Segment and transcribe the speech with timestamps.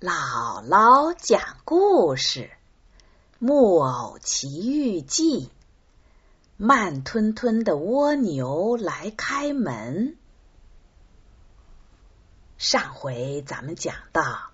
[0.00, 2.44] 姥姥讲故事：
[3.38, 5.48] 《木偶奇遇记》。
[6.56, 10.16] 慢吞吞的蜗牛来开门。
[12.56, 14.52] 上回咱们讲到，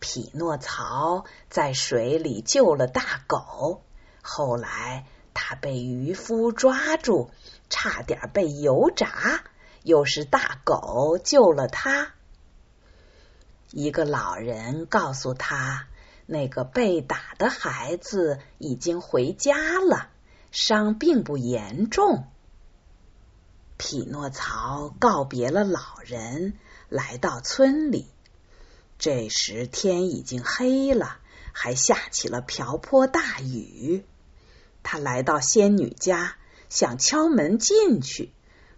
[0.00, 3.82] 匹诺曹在水里救了大狗，
[4.22, 7.28] 后来他被渔夫抓住，
[7.68, 9.44] 差点被油炸，
[9.82, 12.14] 又是大狗救了他。
[13.70, 15.86] 一个老人告诉他，
[16.24, 20.08] 那个被打的孩子已经回家了，
[20.50, 22.24] 伤并不严重。
[23.76, 26.54] 匹诺曹告别了老人，
[26.88, 28.08] 来到村里。
[28.98, 31.18] 这时天已经黑了，
[31.52, 34.04] 还下起了瓢泼大雨。
[34.82, 36.36] 他来到仙女家，
[36.70, 38.32] 想敲门进去，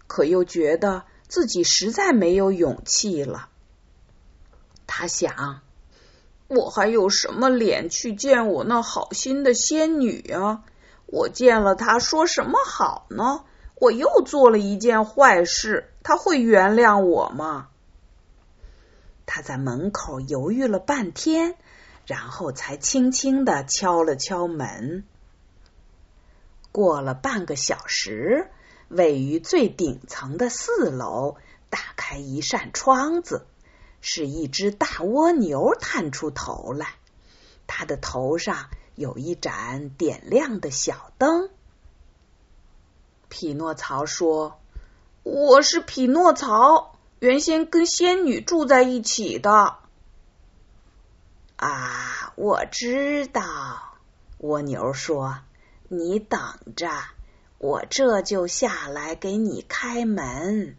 [0.07, 3.47] 可又觉得自己实在没有勇气了。
[4.93, 5.61] 他想，
[6.49, 10.65] 我还有什么脸去见我那好心的仙女啊？
[11.05, 13.45] 我见了她说什么好呢？
[13.75, 17.69] 我又做了一件坏事，她会原谅我吗？
[19.25, 21.55] 他在门口犹豫了半天，
[22.05, 25.05] 然后才轻轻的敲了敲门。
[26.73, 28.49] 过了半个小时，
[28.89, 31.37] 位于最顶层的四楼
[31.69, 33.45] 打开一扇窗子。
[34.01, 36.95] 是一只大蜗牛探出头来，
[37.67, 41.49] 它的头上有一盏点亮的小灯。
[43.29, 44.59] 匹诺曹说
[45.23, 49.77] ：“我是匹诺曹，原先跟仙女住在一起的。”
[51.55, 53.43] 啊，我知道。
[54.39, 55.37] 蜗牛说
[55.87, 56.41] ：“你等
[56.75, 56.89] 着，
[57.59, 60.75] 我这就下来给你开门。”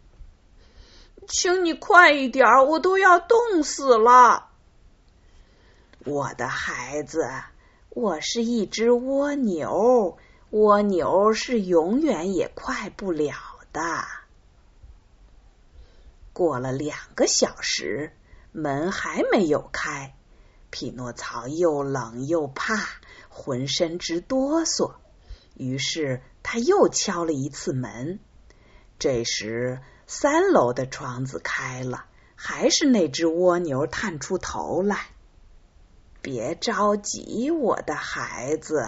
[1.27, 4.49] 请你快一点，我都要冻死了。
[6.05, 7.29] 我的孩子，
[7.89, 10.17] 我是一只蜗牛，
[10.49, 13.35] 蜗牛是永远也快不了
[13.71, 13.81] 的。
[16.33, 18.11] 过了两个小时，
[18.51, 20.15] 门还没有开，
[20.69, 22.75] 匹诺曹又冷又怕，
[23.29, 24.95] 浑身直哆嗦。
[25.55, 28.19] 于是他又敲了一次门。
[28.99, 29.79] 这时。
[30.05, 32.05] 三楼的窗子开了，
[32.35, 35.07] 还是那只蜗牛探出头来。
[36.21, 38.87] 别着急，我的孩子，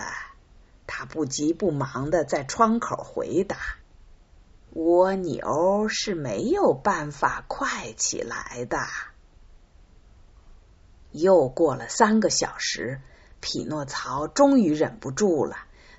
[0.87, 3.57] 他不急不忙的在窗口回答
[4.71, 8.77] ：“蜗牛是没有办法快起来的。”
[11.11, 13.01] 又过了三个小时，
[13.41, 15.57] 匹诺曹终于忍不住了，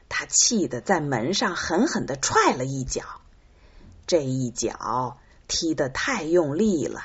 [0.09, 3.03] 他气得在门上狠狠的踹了一脚。
[4.07, 5.19] 这一脚
[5.49, 7.01] 踢得太用力了，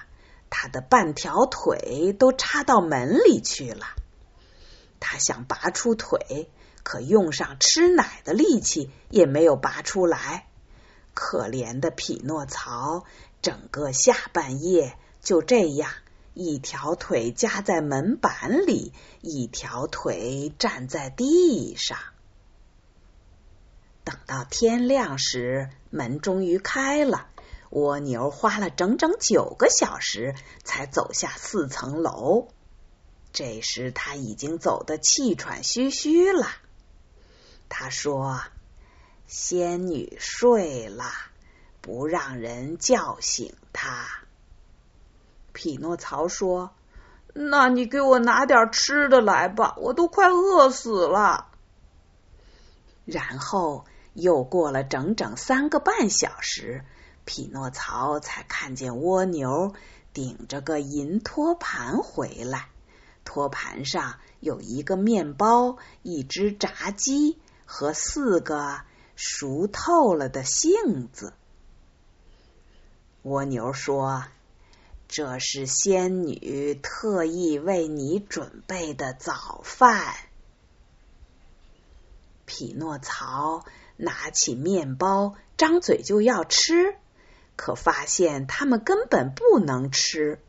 [0.50, 3.86] 他的半条腿都插到门里去了。
[5.00, 6.50] 他想拔出腿，
[6.84, 10.48] 可用上吃奶的力气也没有拔出来。
[11.14, 13.04] 可怜的匹诺曹，
[13.42, 15.92] 整个下半夜就这样，
[16.34, 21.98] 一条腿夹在门板里，一条腿站在地上。
[24.32, 27.28] 到天亮时，门终于开了。
[27.70, 32.48] 蜗牛花了整整九个小时才走下四层楼。
[33.34, 36.48] 这时他已经走得气喘吁吁了。
[37.68, 38.40] 他说
[39.28, 41.12] ：“仙女睡了，
[41.82, 44.08] 不让人叫醒她。”
[45.52, 46.72] 匹诺曹说
[47.36, 51.48] ：“那你给我拿点吃的来吧，我都快饿死了。”
[53.04, 53.84] 然后。
[54.14, 56.84] 又过了整整三个半小时，
[57.24, 59.74] 匹诺曹才看见蜗牛
[60.14, 62.68] 顶着个银托盘回来，
[63.24, 68.82] 托盘上有一个面包、一只炸鸡和四个
[69.16, 71.34] 熟透了的杏子。
[73.22, 74.26] 蜗牛说
[75.08, 80.16] ：“这是仙女特意为你准备的早饭。”
[82.46, 83.64] 匹诺曹。
[84.02, 86.96] 拿起面包，张嘴就要吃，
[87.56, 90.40] 可发现他们根本不能吃。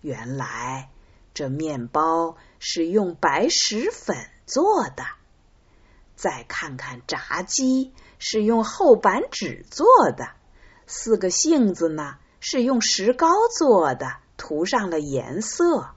[0.00, 0.88] 原来
[1.34, 4.16] 这面包是用白石粉
[4.46, 5.04] 做的。
[6.14, 10.30] 再看看炸鸡，是用厚板纸做的。
[10.86, 13.28] 四个杏子呢，是用石膏
[13.58, 15.90] 做的，涂上了颜色。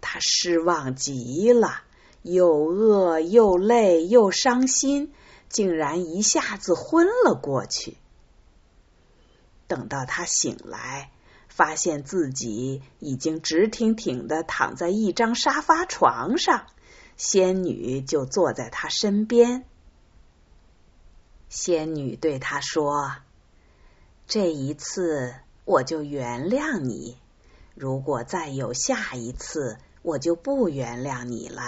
[0.00, 1.82] 他失望极了。
[2.22, 5.12] 又饿又累又伤心，
[5.48, 7.96] 竟然一下子昏了过去。
[9.66, 11.10] 等到他醒来，
[11.48, 16.66] 发现自己已经直挺挺的躺在一张沙发床上，
[17.16, 19.64] 仙女就坐在他身边。
[21.48, 23.16] 仙女对他说
[24.26, 25.34] ：“这一次
[25.64, 27.18] 我就原谅你，
[27.74, 31.62] 如果再有下一次，我就不原谅你了。”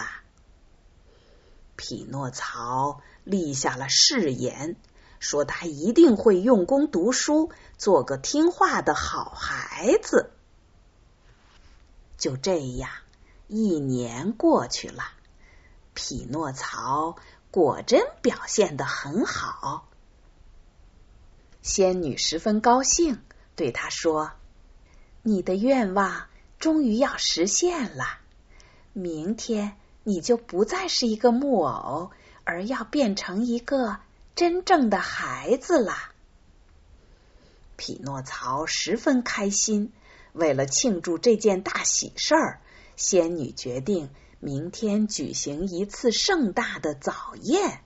[1.77, 4.77] 匹诺曹立下了誓言，
[5.19, 10.31] 说他一定会用功读书，做个听话的好孩子。
[12.17, 12.91] 就这样，
[13.49, 15.03] 一年过去了，
[15.95, 17.17] 匹诺曹
[17.51, 19.89] 果真表现的很好。
[21.61, 23.23] 仙女十分高兴，
[23.57, 24.33] 对他说
[25.23, 26.29] ：“你的愿望
[26.59, 28.05] 终于要实现了，
[28.93, 32.11] 明天。”你就不再是一个木偶，
[32.45, 33.97] 而要变成一个
[34.37, 35.95] 真正的孩子了。
[37.77, 39.93] 匹诺曹十分开心，
[40.33, 42.61] 为了庆祝这件大喜事儿，
[42.97, 44.11] 仙女决定
[44.41, 47.81] 明天举行一次盛大的早宴，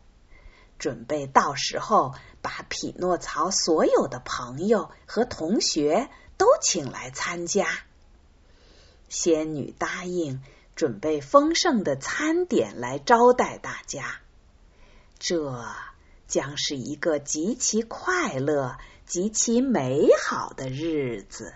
[0.79, 7.67] 准备到时候把匹诺曹所有的朋友和同学都请来参加。
[9.09, 10.43] 仙女答应。
[10.79, 14.21] 准备丰盛的餐点来招待大家，
[15.19, 15.67] 这
[16.29, 21.53] 将是一个极其快乐、极其美好的日子。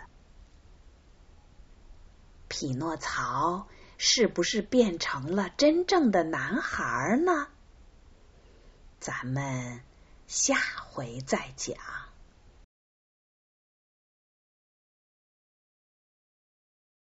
[2.48, 7.46] 匹诺曹是不是变成了真正的男孩呢？
[8.98, 9.82] 咱们
[10.26, 11.76] 下回再讲。